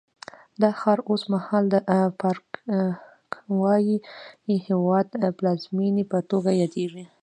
[0.61, 1.75] دا ښار اوس مهال د
[2.19, 3.83] پاراګوای
[4.67, 7.03] هېواد پلازمېنې په توګه یادېږي.